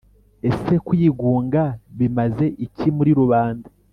[0.49, 1.63] ese kwigunga
[1.97, 3.67] bimaze iki muri rubanda